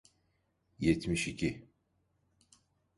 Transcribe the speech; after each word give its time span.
Yetmiş 0.79 1.27
iki. 1.27 1.67